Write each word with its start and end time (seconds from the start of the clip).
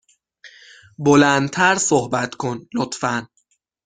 بلند 1.05 1.49
تر 1.55 1.75
صحبت 1.89 2.31
کن، 2.41 2.57
لطفا. 2.75 3.15